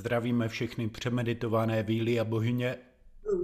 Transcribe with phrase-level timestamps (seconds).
[0.00, 2.78] Zdravíme všechny přemeditované víly a bohyně.
[3.32, 3.42] Oh.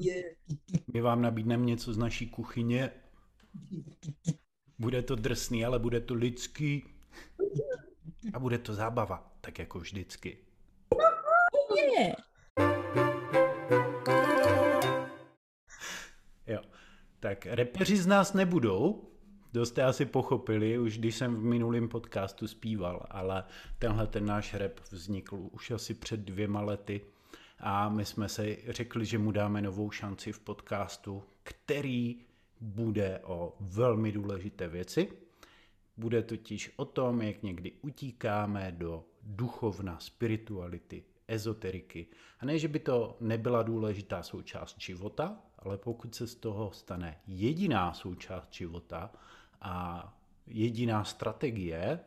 [0.93, 2.91] My vám nabídneme něco z naší kuchyně.
[4.79, 6.85] Bude to drsný, ale bude to lidský.
[8.33, 10.39] A bude to zábava, tak jako vždycky.
[16.47, 16.61] Jo.
[17.21, 19.11] Tak repeři z nás nebudou,
[19.57, 23.45] to jste asi pochopili, už když jsem v minulém podcastu zpíval, ale
[23.79, 27.01] tenhle ten náš rap vznikl už asi před dvěma lety
[27.59, 32.17] a my jsme si řekli, že mu dáme novou šanci v podcastu, který
[32.61, 35.09] bude o velmi důležité věci.
[35.97, 42.07] Bude totiž o tom, jak někdy utíkáme do duchovna, spirituality, ezoteriky.
[42.41, 47.21] A ne, že by to nebyla důležitá součást života, ale pokud se z toho stane
[47.27, 49.13] jediná součást života
[49.61, 50.13] a
[50.47, 52.01] jediná strategie,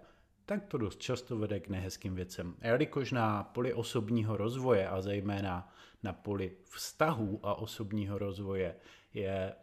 [0.46, 2.56] tak to dost často vede k nehezkým věcem.
[2.62, 8.76] A jelikož na poli osobního rozvoje a zejména na poli vztahů a osobního rozvoje
[9.14, 9.54] je,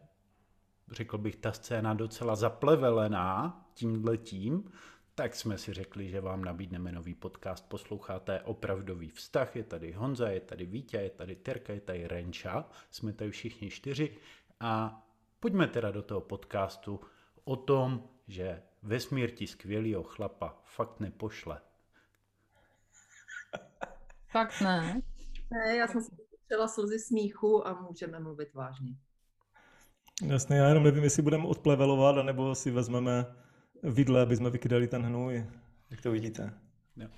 [0.93, 4.71] řekl bych, ta scéna docela zaplevelená tímhletím,
[5.15, 7.69] tak jsme si řekli, že vám nabídneme nový podcast.
[7.69, 9.57] Posloucháte opravdový vztah.
[9.57, 12.65] Je tady Honza, je tady Vítě, je tady Terka, je tady Renča.
[12.91, 14.17] Jsme tady všichni čtyři.
[14.61, 15.03] A
[15.41, 17.01] pojďme teda do toho podcastu
[17.47, 21.61] o tom, že vesmír ti skvělýho chlapa fakt nepošle.
[24.29, 25.03] Fakt ne.
[25.51, 28.97] Ne, já jsem si potřela slzy smíchu a můžeme mluvit vážně.
[30.23, 33.27] Jasně, já jenom nevím, jestli budeme odplevelovat, anebo si vezmeme
[33.83, 35.47] vidle, aby jsme vykydali ten hnůj.
[35.91, 36.61] Jak to vidíte?
[36.97, 37.09] Jo.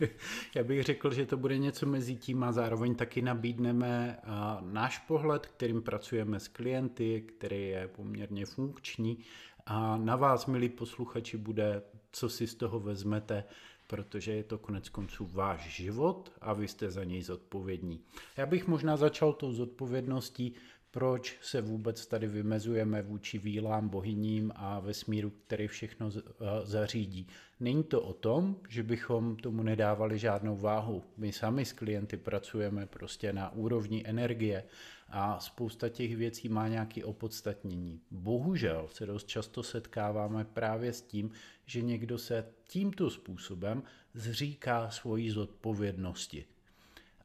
[0.54, 4.18] Já bych řekl, že to bude něco mezi tím a zároveň taky nabídneme
[4.60, 9.18] náš pohled, kterým pracujeme s klienty, který je poměrně funkční
[9.66, 13.44] a na vás, milí posluchači, bude, co si z toho vezmete,
[13.86, 18.00] protože je to konec konců váš život a vy jste za něj zodpovědní.
[18.36, 20.54] Já bych možná začal tou zodpovědností,
[20.90, 26.22] proč se vůbec tady vymezujeme vůči vílám, bohyním a vesmíru, který všechno eh,
[26.64, 27.26] zařídí.
[27.60, 31.04] Není to o tom, že bychom tomu nedávali žádnou váhu.
[31.16, 34.64] My sami s klienty pracujeme prostě na úrovni energie
[35.08, 38.00] a spousta těch věcí má nějaké opodstatnění.
[38.10, 41.30] Bohužel se dost často setkáváme právě s tím,
[41.66, 43.82] že někdo se tímto způsobem
[44.14, 46.44] zříká svojí zodpovědnosti.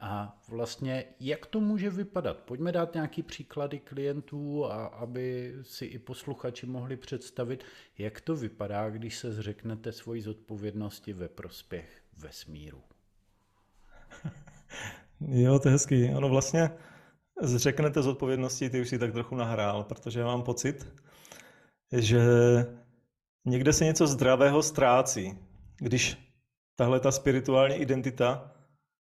[0.02, 2.38] A vlastně jak to může vypadat?
[2.38, 7.64] Pojďme dát nějaký příklady klientů, a aby si i posluchači mohli představit,
[7.98, 12.82] jak to vypadá, když se zřeknete svoji zodpovědnosti ve prospěch vesmíru.
[15.28, 16.10] Jo, to je hezký.
[16.10, 16.72] Ano, vlastně
[17.42, 20.88] zřeknete zodpovědnosti, ty už si tak trochu nahrál, protože mám pocit,
[21.92, 22.22] že
[23.46, 25.38] někde se něco zdravého ztrácí,
[25.78, 26.18] když
[26.76, 28.52] tahle ta spirituální identita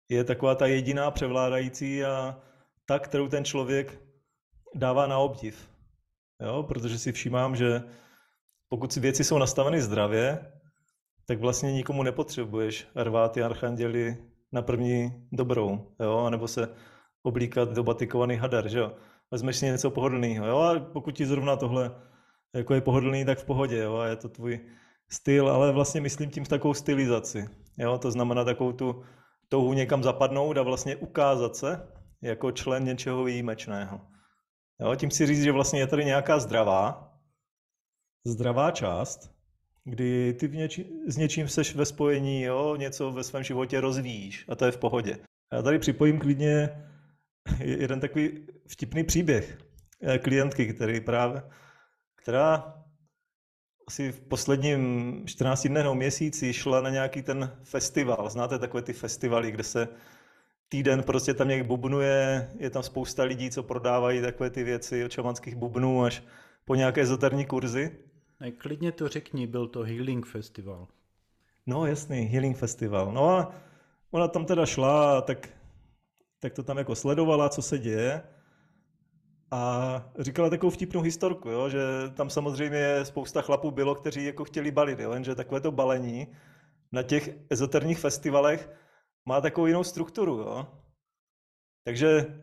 [0.09, 2.39] je taková ta jediná převládající a
[2.85, 4.01] ta, kterou ten člověk
[4.75, 5.69] dává na obdiv.
[6.41, 6.63] Jo?
[6.63, 7.83] Protože si všímám, že
[8.69, 10.51] pokud si věci jsou nastaveny zdravě,
[11.25, 14.17] tak vlastně nikomu nepotřebuješ rvát ty archanděli
[14.51, 16.29] na první dobrou, jo?
[16.29, 16.69] nebo se
[17.23, 18.91] oblíkat do batikovaný hadar, že jo.
[19.31, 21.91] Vezmeš si něco pohodlného, jo, a pokud ti zrovna tohle
[22.55, 24.59] jako je pohodlný, tak v pohodě, jo, a je to tvůj
[25.09, 29.03] styl, ale vlastně myslím tím takovou stylizaci, jo, to znamená takovou tu
[29.49, 31.87] touhu někam zapadnout a vlastně ukázat se
[32.21, 34.01] jako člen něčeho výjimečného.
[34.81, 37.13] Jo, tím si říct, že vlastně je tady nějaká zdravá,
[38.25, 39.31] zdravá část,
[39.83, 44.55] kdy ty něči, s něčím seš ve spojení, jo, něco ve svém životě rozvíjíš a
[44.55, 45.17] to je v pohodě.
[45.53, 46.69] Já tady připojím klidně
[47.59, 49.57] jeden takový vtipný příběh
[50.01, 51.41] eh, klientky, který právě,
[52.15, 52.84] která
[53.87, 58.29] asi v posledním 14 dnech nebo měsíci šla na nějaký ten festival.
[58.29, 59.87] Znáte takové ty festivaly, kde se
[60.69, 65.11] týden prostě tam nějak bubnuje, je tam spousta lidí, co prodávají takové ty věci od
[65.11, 66.23] šamanských bubnů až
[66.65, 67.91] po nějaké ezoterní kurzy.
[68.39, 70.87] Ne, klidně to řekni, byl to Healing Festival.
[71.65, 73.11] No jasný, Healing Festival.
[73.13, 73.55] No a
[74.11, 75.49] ona tam teda šla, tak
[76.45, 78.21] tak to tam jako sledovala, co se děje.
[79.55, 81.79] A říkala takovou vtipnou historku, jo, že
[82.13, 86.27] tam samozřejmě spousta chlapů bylo, kteří jako chtěli balit, jo, jenže takové to balení
[86.91, 88.69] na těch ezoterních festivalech
[89.25, 90.37] má takovou jinou strukturu.
[90.37, 90.67] Jo.
[91.83, 92.41] Takže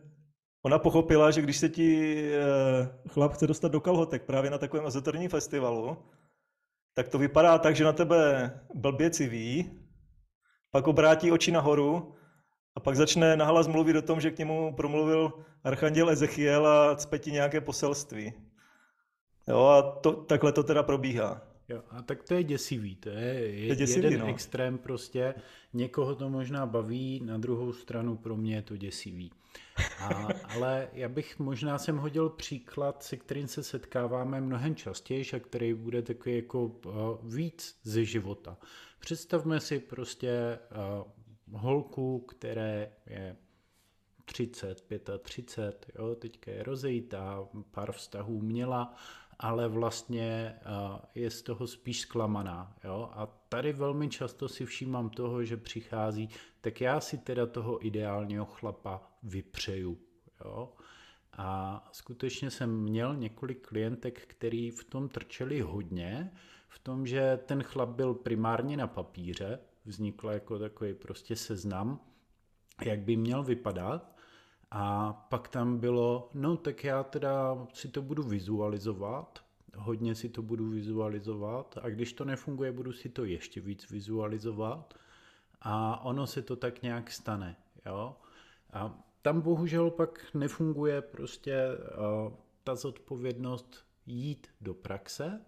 [0.65, 4.85] ona pochopila, že když se ti eh, chlap chce dostat do kalhotek právě na takovém
[4.85, 5.97] ezoterním festivalu,
[6.93, 9.79] tak to vypadá tak, že na tebe blbě civí,
[10.71, 12.15] pak obrátí oči nahoru
[12.75, 15.33] a pak začne nahlas mluvit o tom, že k němu promluvil
[15.63, 18.33] archanděl Ezechiel a cpe ti nějaké poselství.
[19.47, 21.41] Jo, a to, takhle to teda probíhá.
[21.69, 24.27] Jo, a tak to je děsivý, to je, je, je děsivý, jeden no.
[24.27, 25.33] extrém prostě,
[25.73, 29.31] někoho to možná baví, na druhou stranu pro mě je to děsivý.
[29.99, 35.39] A, ale já bych možná sem hodil příklad, se kterým se setkáváme mnohem častěji a
[35.39, 36.91] který bude takový jako uh,
[37.23, 38.57] víc ze života.
[38.99, 41.11] Představme si prostě uh,
[41.53, 43.35] holku, které je
[44.25, 44.83] 30,
[45.19, 48.95] 35, jo, teďka je rozejítá, pár vztahů měla,
[49.39, 50.55] ale vlastně
[51.15, 52.75] je z toho spíš zklamaná.
[52.83, 53.09] Jo?
[53.13, 56.29] A tady velmi často si všímám toho, že přichází,
[56.61, 59.97] tak já si teda toho ideálního chlapa vypřeju.
[60.45, 60.73] Jo?
[61.33, 66.31] A skutečně jsem měl několik klientek, který v tom trčeli hodně,
[66.67, 71.99] v tom, že ten chlap byl primárně na papíře, vznikl jako takový prostě seznam,
[72.85, 74.13] jak by měl vypadat,
[74.71, 79.45] a pak tam bylo, no tak já teda si to budu vizualizovat,
[79.77, 84.93] hodně si to budu vizualizovat a když to nefunguje, budu si to ještě víc vizualizovat.
[85.61, 88.15] A ono se to tak nějak stane, jo.
[88.73, 92.33] A tam bohužel pak nefunguje prostě uh,
[92.63, 95.41] ta zodpovědnost jít do praxe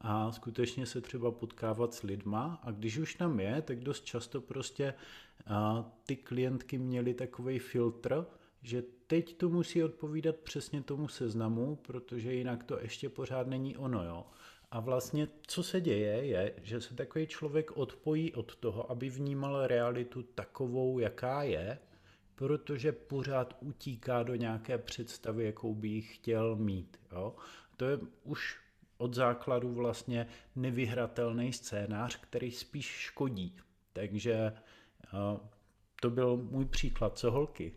[0.00, 4.40] a skutečně se třeba potkávat s lidma a když už tam je, tak dost často
[4.40, 4.94] prostě
[6.06, 8.26] ty klientky měly takový filtr,
[8.62, 14.04] že teď to musí odpovídat přesně tomu seznamu, protože jinak to ještě pořád není ono,
[14.04, 14.26] jo.
[14.70, 19.66] A vlastně, co se děje, je, že se takový člověk odpojí od toho, aby vnímal
[19.66, 21.78] realitu takovou, jaká je,
[22.34, 27.00] protože pořád utíká do nějaké představy, jakou by ji chtěl mít.
[27.12, 27.34] Jo?
[27.76, 28.58] To je už
[28.98, 33.56] od základu vlastně nevyhratelný scénář, který spíš škodí.
[33.92, 34.52] Takže
[36.00, 37.18] to byl můj příklad.
[37.18, 37.74] Co holky?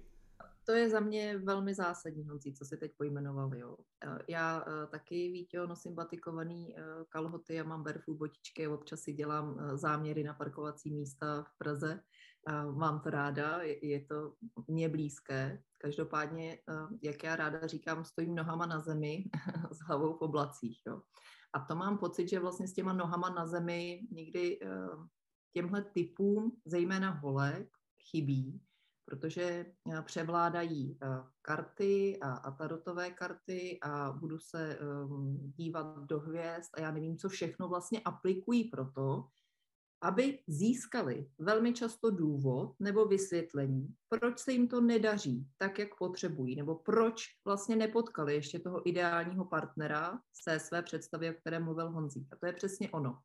[0.63, 3.55] to je za mě velmi zásadní, Honzí, co si teď pojmenoval.
[3.55, 3.77] Jo.
[4.03, 6.75] Eh, já uh, taky, Vítě, nosím batikovaný
[7.09, 11.99] kalhoty a mám barefoot botičky, občas si dělám záměry na parkovací místa v Praze.
[12.71, 14.33] Mám to ráda, je, to
[14.67, 15.63] mě blízké.
[15.77, 19.25] Každopádně, uh, jak já ráda říkám, stojím nohama na zemi
[19.71, 20.81] s hlavou v oblacích.
[20.87, 21.01] Jo.
[21.53, 25.05] A to mám pocit, že vlastně s těma nohama na zemi někdy uh,
[25.53, 27.69] těmhle typům, zejména holek,
[28.11, 28.61] chybí,
[29.05, 31.07] protože eh, převládají eh,
[31.41, 34.79] karty a, a tarotové karty a budu se
[35.55, 39.27] dívat do hvězd a já nevím, co všechno vlastně aplikují pro to,
[40.01, 46.55] aby získali velmi často důvod nebo vysvětlení, proč se jim to nedaří tak, jak potřebují,
[46.55, 52.27] nebo proč vlastně nepotkali ještě toho ideálního partnera se své představy, o které mluvil Honzík.
[52.33, 53.19] A to je přesně ono.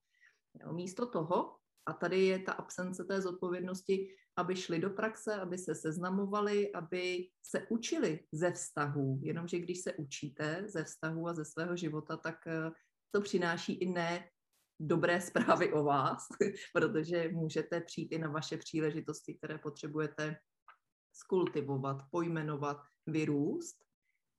[0.73, 1.57] Místo toho,
[1.87, 7.29] a tady je ta absence té zodpovědnosti, aby šli do praxe, aby se seznamovali, aby
[7.43, 9.21] se učili ze vztahů.
[9.23, 12.71] Jenomže když se učíte ze vztahů a ze svého života, tak eh,
[13.11, 14.29] to přináší i ne
[14.81, 16.27] dobré zprávy o vás,
[16.73, 20.37] protože můžete přijít i na vaše příležitosti, které potřebujete
[21.13, 22.77] skultivovat, pojmenovat,
[23.07, 23.77] vyrůst.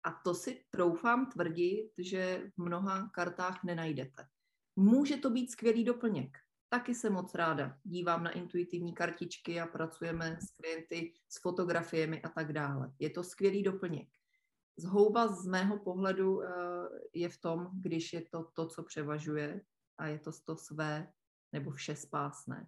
[0.03, 4.23] A to si troufám tvrdit, že v mnoha kartách nenajdete.
[4.75, 6.37] Může to být skvělý doplněk,
[6.69, 7.77] Taky jsem moc ráda.
[7.83, 12.93] Dívám na intuitivní kartičky a pracujeme s klienty s fotografiemi a tak dále.
[12.99, 14.09] Je to skvělý doplněk.
[14.77, 16.49] Zhouba z mého pohledu eh,
[17.13, 19.61] je v tom, když je to to, co převažuje
[19.97, 21.07] a je to to své
[21.53, 22.67] nebo vše spásné.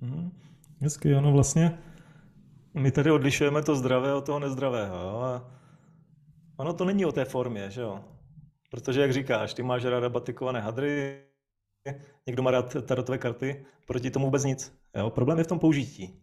[0.00, 0.40] Hmm,
[0.80, 1.78] hezky, ono vlastně,
[2.74, 4.96] my tady odlišujeme to zdravé od toho nezdravého.
[4.96, 5.18] Jo?
[5.18, 5.50] A
[6.56, 8.04] ono to není o té formě, že jo?
[8.70, 11.24] Protože, jak říkáš, ty máš ráda batikované hadry,
[12.26, 14.78] někdo má rád tarotové karty, proti tomu vůbec nic.
[14.96, 15.10] Jo?
[15.10, 16.20] Problém je v tom použití.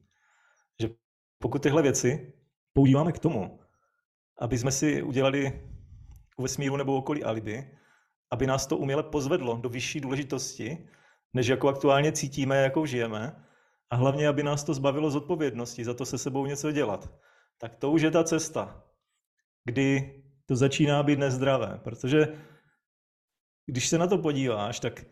[0.81, 0.89] Že
[1.39, 2.33] pokud tyhle věci
[2.73, 3.59] používáme k tomu,
[4.37, 5.70] aby jsme si udělali
[6.41, 7.77] vesmíru nebo okolí alibi,
[8.31, 10.87] aby nás to uměle pozvedlo do vyšší důležitosti,
[11.33, 13.45] než jako aktuálně cítíme, jakou žijeme,
[13.89, 17.09] a hlavně, aby nás to zbavilo z odpovědnosti za to se sebou něco dělat.
[17.57, 18.83] Tak to už je ta cesta,
[19.65, 22.27] kdy to začíná být nezdravé, protože
[23.65, 25.05] když se na to podíváš, tak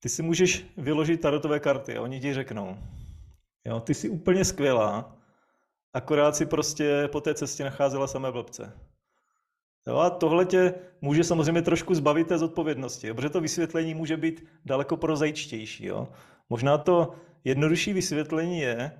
[0.00, 2.78] ty si můžeš vyložit tarotové karty a oni ti řeknou,
[3.64, 5.16] jo, ty jsi úplně skvělá,
[5.92, 8.85] akorát si prostě po té cestě nacházela samé blbce.
[9.86, 14.44] Jo, a tohle tě může samozřejmě trošku zbavit té zodpovědnosti, protože to vysvětlení může být
[14.64, 15.86] daleko prozajčtější.
[15.86, 16.08] Jo.
[16.50, 17.14] Možná to
[17.44, 18.92] jednodušší vysvětlení je,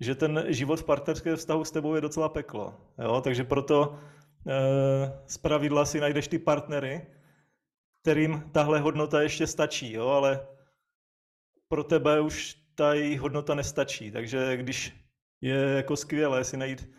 [0.00, 2.74] že ten život v partnerském vztahu s tebou je docela peklo.
[2.98, 3.98] Jo, takže proto
[4.48, 7.06] Eh, z pravidla si najdeš ty partnery,
[8.00, 10.46] kterým tahle hodnota ještě stačí, jo, ale
[11.68, 14.10] pro tebe už ta její hodnota nestačí.
[14.10, 14.92] Takže když
[15.40, 16.90] je jako skvělé si najít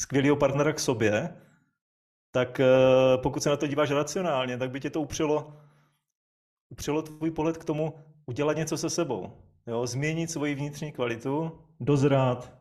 [0.00, 1.36] skvělého partnera k sobě,
[2.38, 2.66] tak eh,
[3.16, 5.52] pokud se na to díváš racionálně, tak by tě to upřelo,
[6.68, 7.94] upřelo tvůj pohled k tomu
[8.26, 9.32] udělat něco se sebou.
[9.66, 9.86] Jo?
[9.86, 12.52] Změnit svoji vnitřní kvalitu, dozrát,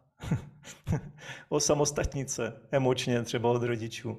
[1.49, 4.17] osamostatnit se emočně třeba od rodičů.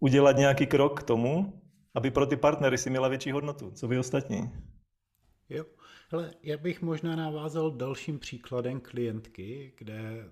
[0.00, 1.62] Udělat nějaký krok k tomu,
[1.94, 4.50] aby pro ty partnery si měla větší hodnotu, co vy ostatní.
[5.48, 5.64] Jo,
[6.12, 10.24] ale já bych možná navázal dalším příkladem klientky, kde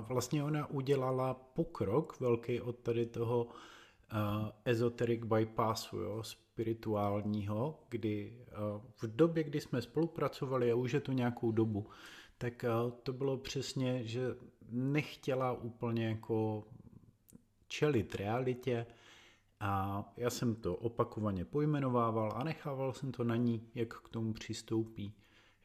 [0.00, 8.82] vlastně ona udělala pokrok velký od tady toho uh, esoteric bypassu, jo, spirituálního, kdy uh,
[8.96, 11.86] v době, kdy jsme spolupracovali, a už je to nějakou dobu,
[12.38, 14.36] tak uh, to bylo přesně, že
[14.70, 16.64] nechtěla úplně jako
[17.68, 18.86] čelit realitě,
[19.60, 24.32] a já jsem to opakovaně pojmenovával a nechával jsem to na ní, jak k tomu
[24.32, 25.14] přistoupí.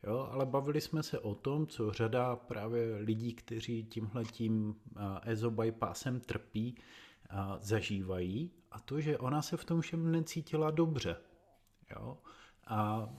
[0.04, 4.76] Jo, ale bavili jsme se o tom, co řada právě lidí, kteří tímhletím
[5.24, 6.76] EZO bypassem trpí,
[7.60, 11.16] zažívají a to, že ona se v tom všem necítila dobře.
[11.92, 12.18] Jo?
[12.68, 13.10] A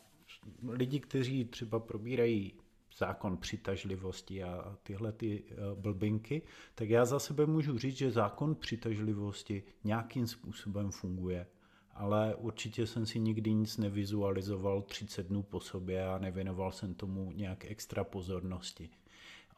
[0.68, 2.52] lidi, kteří třeba probírají
[2.98, 6.42] zákon přitažlivosti a tyhle ty eh, blbinky,
[6.74, 11.46] tak já za sebe můžu říct, že zákon přitažlivosti nějakým způsobem funguje.
[11.94, 17.32] Ale určitě jsem si nikdy nic nevizualizoval 30 dnů po sobě a nevěnoval jsem tomu
[17.32, 18.90] nějak extra pozornosti.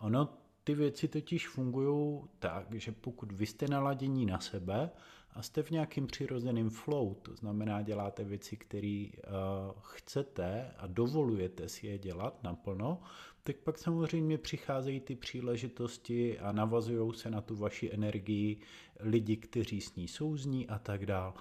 [0.01, 0.29] Ono,
[0.65, 4.91] ty věci totiž fungují tak, že pokud vy jste naladění na sebe
[5.31, 11.69] a jste v nějakým přirozeným flow, to znamená děláte věci, které uh, chcete a dovolujete
[11.69, 13.01] si je dělat naplno,
[13.43, 18.61] tak pak samozřejmě přicházejí ty příležitosti a navazují se na tu vaši energii
[19.01, 21.35] lidi, kteří s ní souzní a tak dál.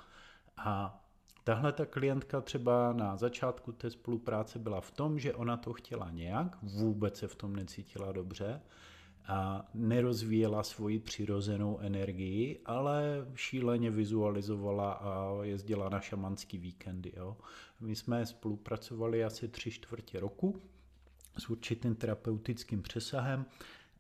[0.58, 1.04] A
[1.44, 6.12] tahle ta klientka třeba na začátku té spolupráce byla v tom, že ona to chtěla
[6.12, 8.62] nějak, vůbec se v tom necítila dobře,
[9.28, 17.14] a nerozvíjela svoji přirozenou energii, ale šíleně vizualizovala a jezdila na šamanský víkendy.
[17.18, 17.38] Jo.
[17.80, 20.62] My jsme spolupracovali asi tři čtvrtě roku
[21.38, 23.46] s určitým terapeutickým přesahem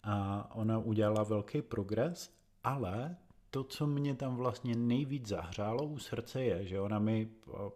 [0.04, 2.34] a ona udělala velký progres,
[2.64, 3.18] ale
[3.56, 7.32] to, co mě tam vlastně nejvíc zahřálo u srdce je, že ona mi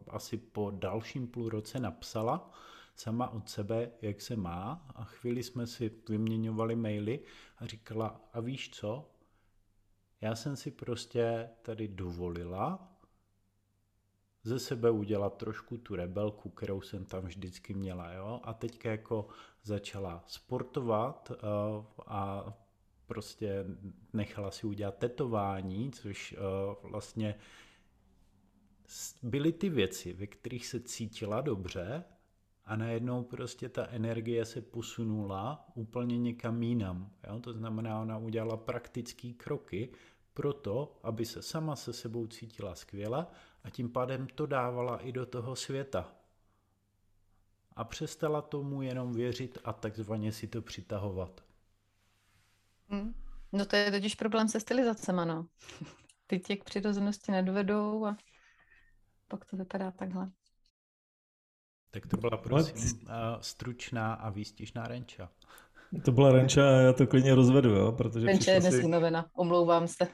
[0.08, 2.52] asi po dalším půl roce napsala,
[2.96, 7.20] sama od sebe, jak se má a chvíli jsme si vyměňovali maily
[7.58, 9.10] a říkala, a víš co,
[10.22, 12.98] já jsem si prostě tady dovolila
[14.44, 19.28] ze sebe udělat trošku tu rebelku, kterou jsem tam vždycky měla, jo, a teďka jako
[19.64, 22.54] začala sportovat uh, a
[23.10, 23.66] prostě
[24.14, 27.36] nechala si udělat tetování, což uh, vlastně
[29.24, 32.04] byly ty věci, ve kterých se cítila dobře
[32.66, 37.12] a najednou prostě ta energie se posunula úplně někam jinam.
[37.28, 37.40] Jo?
[37.40, 39.92] To znamená, ona udělala praktické kroky
[40.34, 43.28] pro to, aby se sama se sebou cítila skvěle
[43.64, 46.16] a tím pádem to dávala i do toho světa.
[47.76, 51.49] A přestala tomu jenom věřit a takzvaně si to přitahovat.
[52.90, 53.14] Hmm.
[53.52, 55.48] No to je totiž problém se stylizacema, no.
[56.28, 58.18] Ty tě k přirozenosti nedovedou a
[59.28, 60.32] pak to vypadá takhle.
[61.92, 63.08] Tak to byla prosím
[63.42, 65.30] stručná a výstižná renča.
[66.06, 68.84] To byla renča a já to klidně rozvedu, jo, protože Renča je dnes si...
[68.84, 70.08] unavená, omlouvám se.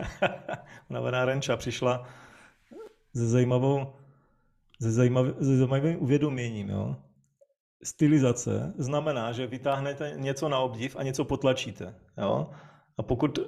[0.90, 2.08] unavená renča přišla
[3.16, 3.92] se zajímavou,
[4.82, 6.96] se, zajímav, se zajímavým uvědoměním, jo.
[7.82, 12.50] Stylizace znamená, že vytáhnete něco na obdiv a něco potlačíte, jo.
[12.98, 13.38] A pokud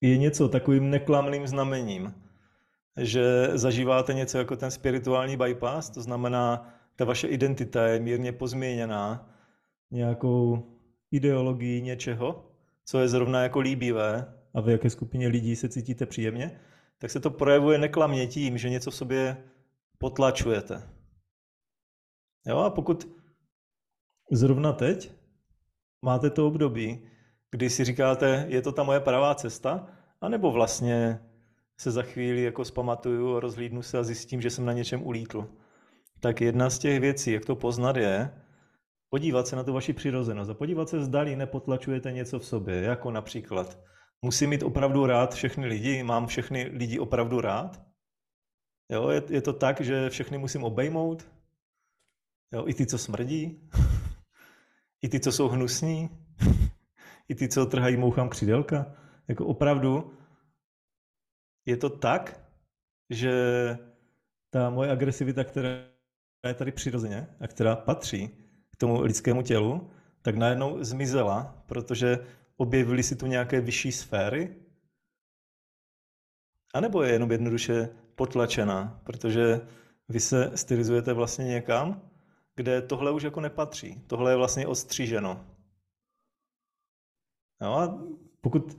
[0.00, 2.14] je něco takovým neklamným znamením,
[2.96, 9.30] že zažíváte něco jako ten spirituální bypass, to znamená, ta vaše identita je mírně pozměněná
[9.90, 10.66] nějakou
[11.10, 12.50] ideologií něčeho,
[12.84, 16.60] co je zrovna jako líbivé a v jaké skupině lidí se cítíte příjemně,
[16.98, 19.36] tak se to projevuje neklamně tím, že něco v sobě
[19.98, 20.82] potlačujete.
[22.46, 23.08] Jo, a pokud
[24.30, 25.12] zrovna teď
[26.02, 27.06] máte to období,
[27.50, 29.86] kdy si říkáte, je to ta moje pravá cesta,
[30.20, 31.20] anebo vlastně
[31.80, 35.48] se za chvíli jako zpamatuju, rozhlídnu se a zjistím, že jsem na něčem ulítl.
[36.20, 38.30] Tak jedna z těch věcí, jak to poznat je,
[39.10, 43.10] podívat se na tu vaši přirozenost a podívat se, zdali nepotlačujete něco v sobě, jako
[43.10, 43.78] například
[44.22, 47.82] musím mít opravdu rád všechny lidi, mám všechny lidi opravdu rád.
[48.92, 51.26] Jo, je, je to tak, že všechny musím obejmout,
[52.52, 53.70] jo, i ty, co smrdí,
[55.02, 56.10] i ty, co jsou hnusní,
[57.28, 58.86] i ty, co trhají mouchám křidelka.
[59.28, 60.18] Jako opravdu
[61.66, 62.40] je to tak,
[63.10, 63.32] že
[64.50, 65.68] ta moje agresivita, která
[66.46, 68.28] je tady přirozeně a která patří
[68.72, 69.90] k tomu lidskému tělu,
[70.22, 72.18] tak najednou zmizela, protože
[72.56, 74.56] objevily si tu nějaké vyšší sféry
[76.74, 79.60] A nebo je jenom jednoduše potlačená, protože
[80.08, 82.09] vy se stylizujete vlastně někam,
[82.60, 84.02] kde tohle už jako nepatří.
[84.06, 85.46] Tohle je vlastně ostříženo.
[87.60, 87.98] No a
[88.40, 88.78] pokud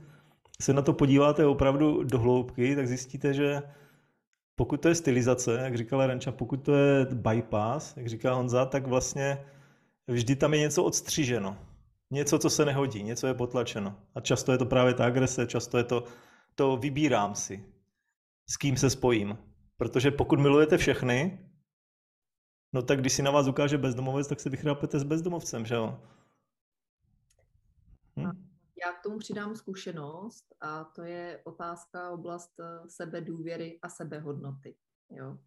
[0.62, 3.62] se na to podíváte opravdu do hloubky, tak zjistíte, že
[4.54, 8.86] pokud to je stylizace, jak říkala Renča, pokud to je bypass, jak říká Honza, tak
[8.86, 9.44] vlastně
[10.06, 11.58] vždy tam je něco odstřiženo.
[12.10, 13.96] Něco, co se nehodí, něco je potlačeno.
[14.14, 16.04] A často je to právě ta agrese, často je to,
[16.54, 17.64] to vybírám si,
[18.50, 19.38] s kým se spojím.
[19.76, 21.38] Protože pokud milujete všechny,
[22.72, 26.00] no tak když si na vás ukáže bezdomovec, tak se vychrápete s bezdomovcem, že jo?
[28.18, 28.48] Hm?
[28.84, 34.76] Já k tomu přidám zkušenost a to je otázka oblast eh, sebedůvěry a sebehodnoty.
[35.10, 35.38] Jo?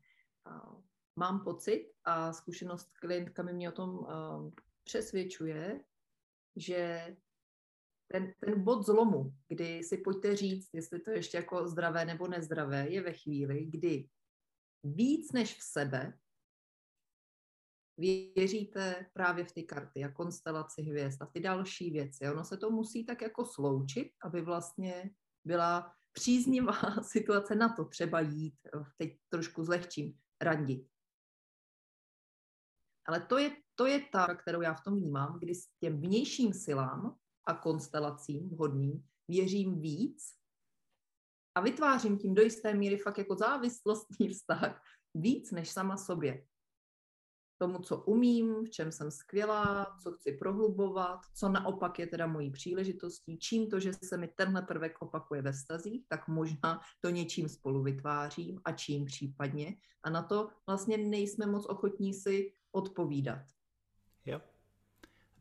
[0.46, 0.75] A
[1.15, 4.51] mám pocit a zkušenost klientka mi mě o tom uh,
[4.84, 5.84] přesvědčuje,
[6.55, 7.15] že
[8.08, 12.89] ten, ten bod zlomu, kdy si pojďte říct, jestli to ještě jako zdravé nebo nezdravé,
[12.89, 14.10] je ve chvíli, kdy
[14.84, 16.20] víc než v sebe
[17.98, 22.30] věříte právě v ty karty a konstelaci hvězd a ty další věci.
[22.30, 25.12] Ono se to musí tak jako sloučit, aby vlastně
[25.46, 28.56] byla příznivá situace na to třeba jít,
[28.98, 30.88] teď trošku zlehčím, randit.
[33.08, 36.54] Ale to je, to je ta, kterou já v tom vnímám, kdy s těm vnějším
[36.54, 40.24] silám a konstelacím vhodným věřím víc
[41.56, 44.84] a vytvářím tím do jisté míry fakt jako závislostní vztah
[45.14, 46.48] víc než sama sobě
[47.58, 52.52] tomu, co umím, v čem jsem skvělá, co chci prohlubovat, co naopak je teda mojí
[52.52, 57.50] příležitostí, čím to, že se mi tenhle prvek opakuje ve stazích, tak možná to něčím
[57.50, 59.76] spolu vytvářím a čím případně.
[60.04, 63.42] A na to vlastně nejsme moc ochotní si odpovídat.
[64.26, 64.42] Jo.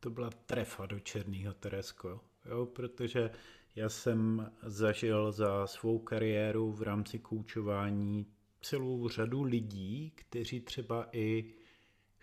[0.00, 3.30] To byla trefa do černého Teresko, jo, protože
[3.76, 8.26] já jsem zažil za svou kariéru v rámci koučování
[8.60, 11.54] celou řadu lidí, kteří třeba i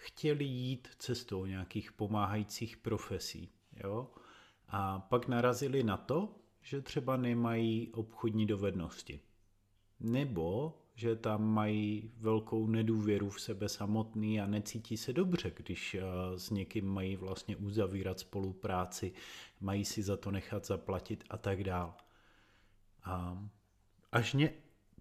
[0.02, 3.50] chtěli jít cestou nějakých pomáhajících profesí.
[3.84, 4.12] Jo?
[4.68, 9.20] A pak narazili na to, že třeba nemají obchodní dovednosti.
[10.00, 16.02] Nebo že tam mají velkou nedůvěru v sebe samotný a necítí se dobře, když eh,
[16.40, 19.14] s někým mají vlastně uzavírat spolupráci,
[19.60, 21.94] mají si za to nechat zaplatit a tak dál.
[23.04, 23.44] A
[24.12, 24.54] až mě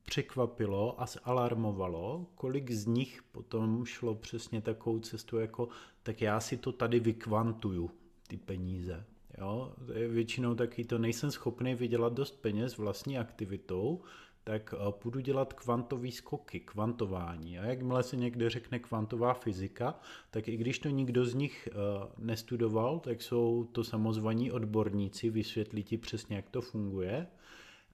[0.04, 5.68] překvapilo a zalarmovalo, kolik z nich potom šlo přesně takovou cestu jako,
[6.02, 7.90] tak já si to tady vykvantuju,
[8.28, 9.04] ty peníze.
[9.38, 9.72] Jo?
[10.08, 14.00] Většinou taky to nejsem schopný vydělat dost peněz vlastní aktivitou,
[14.44, 17.58] tak eh, půjdu dělat kvantový skoky, kvantování.
[17.58, 21.74] A jakmile se někde řekne kvantová fyzika, tak i když to nikdo z nich eh,
[22.18, 27.26] nestudoval, tak jsou to samozvaní odborníci, vysvětlí ti přesně, jak to funguje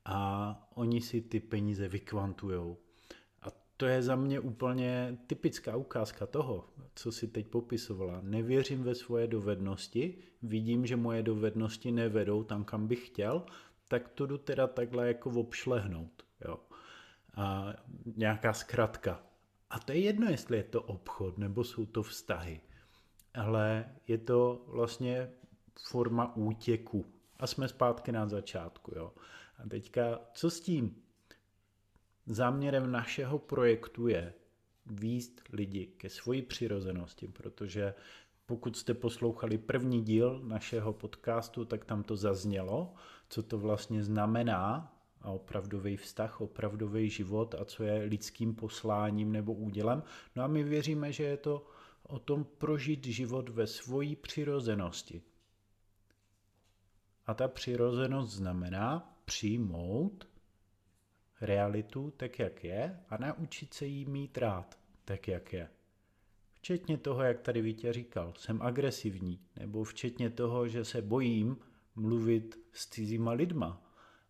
[0.09, 2.77] a oni si ty peníze vykvantujou.
[3.43, 8.21] A to je za mě úplně typická ukázka toho, co si teď popisovala.
[8.23, 13.47] Nevěřím ve svoje dovednosti, vidím, že moje dovednosti nevedou tam, kam bych chtěl,
[13.89, 16.23] tak to jdu teda takhle jako obšlehnout.
[16.45, 16.59] Jo.
[17.35, 17.75] A
[18.17, 19.23] nějaká zkratka.
[19.71, 22.61] A to je jedno, jestli je to obchod nebo jsou to vztahy.
[23.35, 25.31] Ale je to vlastně
[25.89, 27.07] forma útěku.
[27.39, 28.93] A jsme zpátky na začátku.
[28.97, 29.13] Jo.
[29.59, 31.03] A teďka, co s tím?
[32.27, 34.35] Záměrem našeho projektu je
[34.87, 37.95] výst lidi ke svoji přirozenosti, protože
[38.47, 42.95] pokud jste poslouchali první díl našeho podcastu, tak tam to zaznělo,
[43.29, 49.55] co to vlastně znamená a opravdový vztah, opravdový život a co je lidským posláním nebo
[49.55, 50.03] údělem.
[50.37, 51.67] No a my věříme, že je to
[52.03, 55.23] o tom prožít život ve svojí přirozenosti.
[57.27, 60.29] A ta přirozenost znamená přijmout
[61.41, 65.69] realitu tak, jak je a naučit se jí mít rád tak, jak je.
[66.53, 71.57] Včetně toho, jak tady Vítě říkal, jsem agresivní, nebo včetně toho, že se bojím
[71.95, 73.83] mluvit s cizíma lidma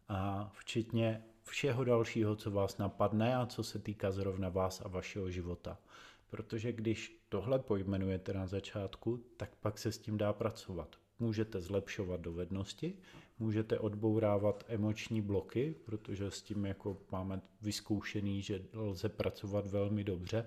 [0.08, 5.30] a včetně všeho dalšího, co vás napadne a co se týká zrovna vás a vašeho
[5.30, 5.78] života.
[6.26, 10.96] Protože když tohle pojmenujete na začátku, tak pak se s tím dá pracovat.
[11.18, 12.98] Můžete zlepšovat dovednosti,
[13.38, 20.46] můžete odbourávat emoční bloky, protože s tím jako máme vyzkoušený, že lze pracovat velmi dobře.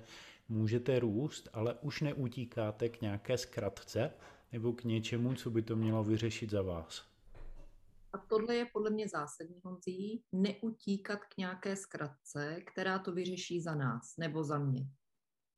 [0.49, 4.11] Můžete růst, ale už neutíkáte k nějaké zkratce
[4.51, 7.09] nebo k něčemu, co by to mělo vyřešit za vás.
[8.13, 13.75] A tohle je podle mě zásadní, Honzí, neutíkat k nějaké zkratce, která to vyřeší za
[13.75, 14.89] nás nebo za mě.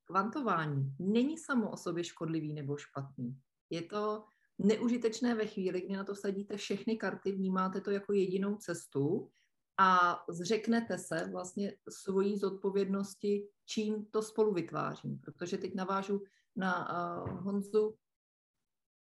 [0.04, 3.38] Kvantování není samo o sobě škodlivý nebo špatný.
[3.70, 4.24] Je to
[4.62, 9.30] neužitečné ve chvíli, kdy na to sadíte všechny karty, vnímáte to jako jedinou cestu
[9.78, 15.18] a zřeknete se vlastně svojí zodpovědnosti, čím to spolu vytvářím.
[15.18, 16.22] Protože teď navážu
[16.56, 16.88] na
[17.22, 17.96] uh, Honzu,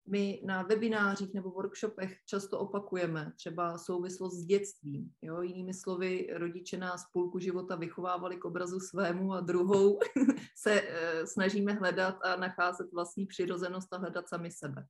[0.07, 5.11] my na webinářích nebo workshopech často opakujeme třeba souvislost s dětstvím.
[5.21, 5.41] Jo?
[5.41, 9.99] Jinými slovy, rodiče nás půlku života vychovávali k obrazu svému a druhou
[10.57, 14.85] se e, snažíme hledat a nacházet vlastní přirozenost a hledat sami sebe.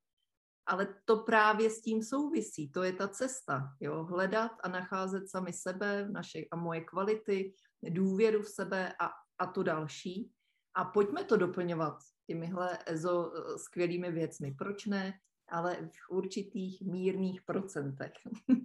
[0.65, 4.03] Ale to právě s tím souvisí, to je ta cesta, jo?
[4.03, 7.53] hledat a nacházet sami sebe, naše a moje kvality,
[7.89, 10.31] důvěru v sebe a, a to další.
[10.75, 11.97] A pojďme to doplňovat
[12.27, 14.55] těmihle EZO skvělými věcmi.
[14.57, 15.13] Proč ne?
[15.49, 18.11] Ale v určitých mírných procentech.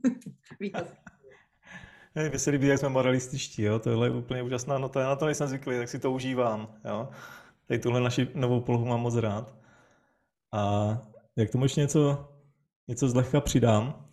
[0.60, 0.96] Víte?
[2.30, 3.78] Mně se líbí, jak jsme moralističtí, jo?
[3.78, 6.80] tohle je úplně úžasná nota, já na to nejsem zvyklý, tak si to užívám.
[6.84, 7.08] Jo?
[7.66, 9.54] Tady tuhle naši novou polohu mám moc rád.
[10.52, 10.88] A
[11.36, 12.28] jak tomu ještě něco,
[12.88, 14.06] něco zlehka přidám,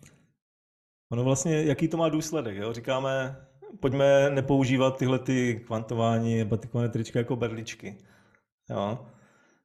[1.12, 2.74] ono vlastně, jaký to má důsledek, jo?
[2.74, 3.36] říkáme,
[3.80, 7.98] pojďme nepoužívat tyhle ty kvantování batikované tričky jako berličky.
[8.70, 9.06] Jo?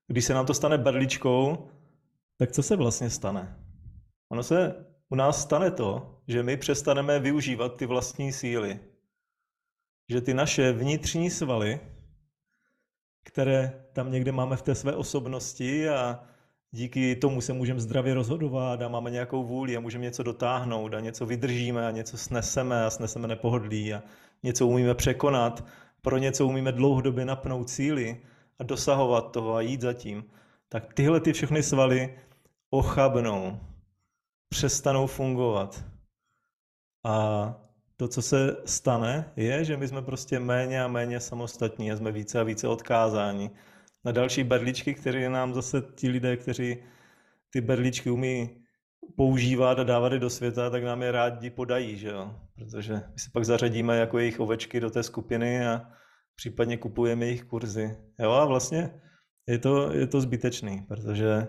[0.07, 1.69] Když se nám to stane berličkou,
[2.37, 3.65] tak co se vlastně stane?
[4.29, 8.81] Ono se u nás stane to, že my přestaneme využívat ty vlastní síly.
[10.09, 11.81] Že ty naše vnitřní svaly,
[13.25, 16.25] které tam někde máme v té své osobnosti a
[16.71, 21.01] díky tomu se můžeme zdravě rozhodovat a máme nějakou vůli a můžeme něco dotáhnout a
[21.01, 24.03] něco vydržíme a něco sneseme a sneseme nepohodlí a
[24.43, 25.65] něco umíme překonat,
[26.03, 28.21] pro něco umíme dlouhodobě napnout síly
[28.59, 30.25] a dosahovat toho a jít za tím,
[30.69, 32.19] tak tyhle ty všechny svaly
[32.71, 33.61] ochabnou,
[34.49, 35.85] přestanou fungovat.
[37.05, 37.55] A
[37.97, 42.13] to, co se stane, je, že my jsme prostě méně a méně samostatní a jsme
[42.13, 43.51] více a více odkázáni
[44.05, 46.77] na další berličky, které nám zase ti lidé, kteří
[47.51, 48.65] ty berličky umí
[49.17, 52.35] používat a dávat je do světa, tak nám je rádi podají, že jo?
[52.55, 55.83] Protože my se pak zařadíme jako jejich ovečky do té skupiny a
[56.37, 57.97] případně kupujeme jejich kurzy.
[58.19, 59.01] Jo, a vlastně
[59.47, 61.47] je to, je to zbytečný, protože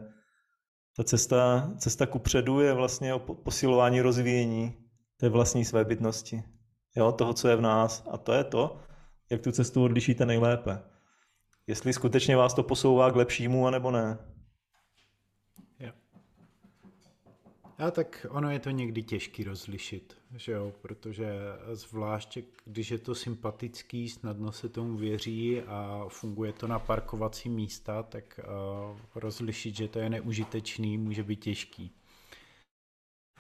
[0.98, 4.78] ta cesta, cesta ku předu je vlastně o posilování, rozvíjení
[5.18, 6.44] té vlastní své bytnosti.
[6.96, 8.04] Jo, toho, co je v nás.
[8.12, 8.80] A to je to,
[9.32, 10.80] jak tu cestu odlišíte nejlépe
[11.70, 14.18] jestli skutečně vás to posouvá k lepšímu, anebo ne.
[17.78, 21.34] A tak ono je to někdy těžký rozlišit, že jo, protože
[21.72, 28.04] zvláště když je to sympatický, snadno se tomu věří a funguje to na parkovací místa,
[28.04, 31.92] tak uh, rozlišit, že to je neužitečný, může být těžký.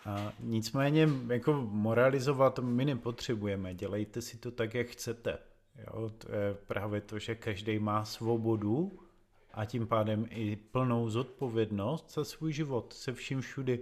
[0.05, 5.48] A nicméně jako moralizovat my nepotřebujeme, dělejte si to tak, jak chcete.
[5.87, 8.99] Jo, to je právě to, že každý má svobodu
[9.53, 13.79] a tím pádem i plnou zodpovědnost za svůj život se vším všudy.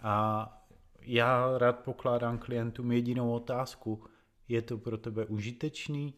[0.00, 0.66] A
[1.00, 4.04] já rád pokládám klientům jedinou otázku.
[4.48, 6.14] Je to pro tebe užitečný?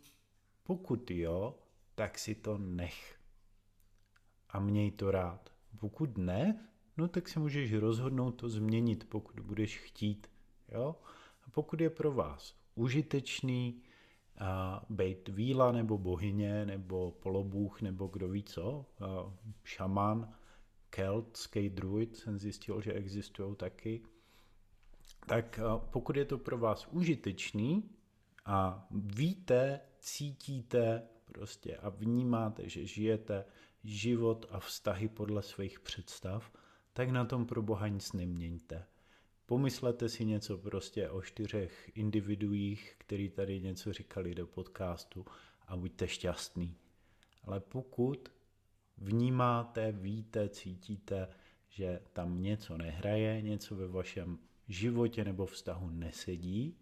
[0.65, 1.59] Pokud jo,
[1.95, 3.19] tak si to nech.
[4.51, 5.51] A měj to rád.
[5.81, 10.31] Pokud ne, no tak se můžeš rozhodnout to změnit, pokud budeš chtít.
[10.73, 10.97] Jo?
[11.47, 13.83] A pokud je pro vás užitečný,
[14.89, 18.87] být víla nebo bohyně nebo polobůh nebo kdo ví co,
[19.65, 20.35] šaman,
[20.91, 24.03] keltský druid, jsem zjistil, že existují taky.
[25.27, 27.91] Tak pokud je to pro vás užitečný
[28.45, 33.45] a víte, cítíte prostě a vnímáte, že žijete
[33.85, 36.53] život a vztahy podle svých představ,
[36.93, 38.87] tak na tom pro Boha nic neměňte
[39.49, 45.27] pomyslete si něco prostě o čtyřech individuích, který tady něco říkali do podcastu
[45.67, 46.77] a buďte šťastný.
[47.45, 48.29] Ale pokud
[48.97, 51.29] vnímáte, víte, cítíte,
[51.69, 56.79] že tam něco nehraje, něco ve vašem životě nebo vztahu nesedí,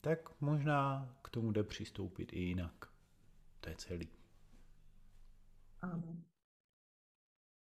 [0.00, 2.92] tak možná k tomu jde přistoupit i jinak.
[3.60, 4.08] To je celý.
[5.80, 6.24] Amen.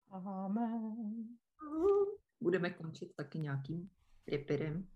[0.09, 1.37] Amen
[2.41, 3.89] budeme končit taky nějakým
[4.25, 4.87] tripirem.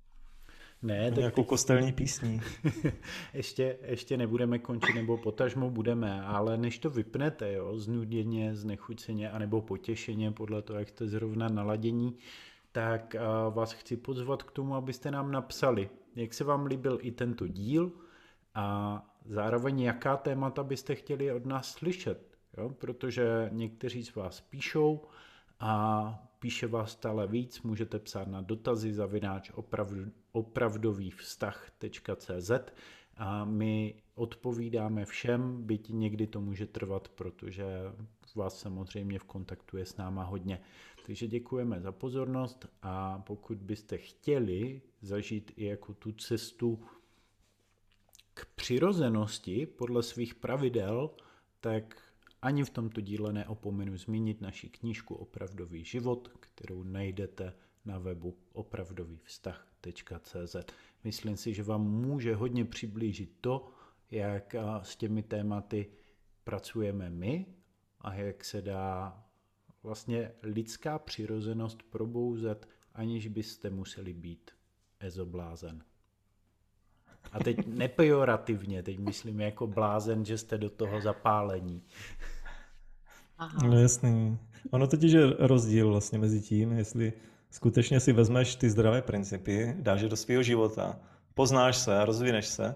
[0.82, 2.42] Ne, tak jako kostelní písní.
[3.34, 9.62] ještě, ještě nebudeme končit, nebo potažmo budeme, ale než to vypnete, jo, znuděně, znechuceně, anebo
[9.62, 12.18] potěšeně, podle toho, jak jste zrovna naladění,
[12.72, 17.12] tak uh, vás chci pozvat k tomu, abyste nám napsali, jak se vám líbil i
[17.12, 17.92] tento díl
[18.56, 25.02] a zároveň jaká témata byste chtěli od nás slyšet, jo, protože někteří z vás píšou
[25.60, 29.52] a píše vás stále víc, můžete psát na dotazy zavináč
[30.32, 32.52] opravdový vztah.cz
[33.18, 37.66] a my odpovídáme všem, byť někdy to může trvat, protože
[38.36, 40.62] vás samozřejmě v kontaktu je s náma hodně.
[41.06, 46.84] Takže děkujeme za pozornost a pokud byste chtěli zažít i jako tu cestu
[48.56, 51.10] přirozenosti podle svých pravidel,
[51.60, 52.11] tak
[52.42, 57.54] ani v tomto díle neopomenu zmínit naši knížku Opravdový život, kterou najdete
[57.86, 60.56] na webu opravdovývztah.cz.
[61.04, 63.70] Myslím si, že vám může hodně přiblížit to,
[64.12, 65.92] jak s těmi tématy
[66.44, 67.46] pracujeme my
[68.00, 69.24] a jak se dá
[69.84, 74.52] vlastně lidská přirozenost probouzet, aniž byste museli být
[75.00, 75.84] ezoblázen.
[77.32, 81.84] A teď nepejorativně, teď myslím jako blázen, že jste do toho zapálení.
[83.38, 83.68] Aha.
[83.68, 84.40] No jasný.
[84.72, 87.14] Ono totiž je rozdíl vlastně mezi tím, jestli
[87.52, 91.00] skutečně si vezmeš ty zdravé principy, dáš je do svého života,
[91.34, 92.76] poznáš se a rozvineš se,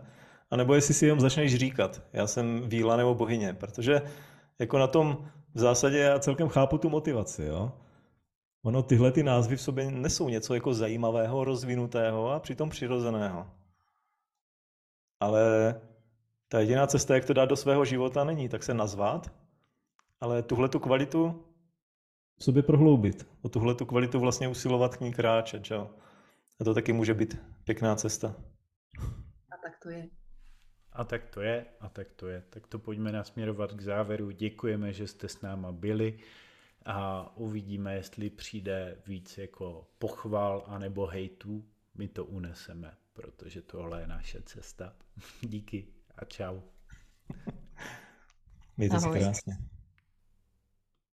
[0.52, 4.02] anebo jestli si jenom začneš říkat, já jsem víla nebo bohyně, protože
[4.60, 7.72] jako na tom v zásadě já celkem chápu tu motivaci, jo.
[8.64, 13.48] Ono tyhle ty názvy v sobě nesou něco jako zajímavého, rozvinutého a přitom přirozeného.
[15.26, 15.76] Ale
[16.48, 19.34] ta jediná cesta, jak to dát do svého života, není tak se nazvat,
[20.22, 21.46] ale tuhle tu kvalitu
[22.38, 23.28] v sobě prohloubit.
[23.42, 25.64] O tuhle tu kvalitu vlastně usilovat k ní kráčet.
[25.64, 25.90] Čo?
[26.60, 28.36] A to taky může být pěkná cesta.
[29.52, 30.10] A tak to je.
[30.92, 32.44] A tak to je, a tak to je.
[32.50, 34.32] Tak to pojďme nasměrovat k závěru.
[34.32, 36.20] Děkujeme, že jste s náma byli
[36.86, 41.66] a uvidíme, jestli přijde víc jako pochval anebo hejtů.
[41.96, 44.96] My to uneseme, protože tohle je naše cesta.
[45.42, 46.62] Díky a čau.
[48.78, 49.58] Mějte se krásně.